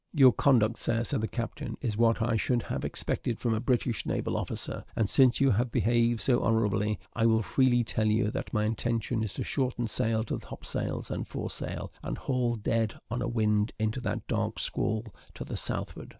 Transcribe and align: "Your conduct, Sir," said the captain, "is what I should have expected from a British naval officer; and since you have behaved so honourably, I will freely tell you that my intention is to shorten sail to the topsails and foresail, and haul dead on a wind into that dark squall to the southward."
"Your 0.15 0.33
conduct, 0.33 0.79
Sir," 0.79 1.03
said 1.03 1.21
the 1.21 1.27
captain, 1.27 1.77
"is 1.79 1.95
what 1.95 2.23
I 2.23 2.35
should 2.35 2.63
have 2.63 2.83
expected 2.83 3.39
from 3.39 3.53
a 3.53 3.59
British 3.59 4.03
naval 4.03 4.35
officer; 4.35 4.83
and 4.95 5.07
since 5.07 5.39
you 5.39 5.51
have 5.51 5.71
behaved 5.71 6.21
so 6.21 6.41
honourably, 6.41 6.97
I 7.13 7.27
will 7.27 7.43
freely 7.43 7.83
tell 7.83 8.07
you 8.07 8.31
that 8.31 8.51
my 8.51 8.65
intention 8.65 9.21
is 9.23 9.35
to 9.35 9.43
shorten 9.43 9.85
sail 9.85 10.23
to 10.23 10.37
the 10.39 10.45
topsails 10.47 11.11
and 11.11 11.27
foresail, 11.27 11.91
and 12.01 12.17
haul 12.17 12.55
dead 12.55 12.95
on 13.11 13.21
a 13.21 13.27
wind 13.27 13.73
into 13.77 14.01
that 14.01 14.25
dark 14.25 14.57
squall 14.57 15.05
to 15.35 15.45
the 15.45 15.55
southward." 15.55 16.09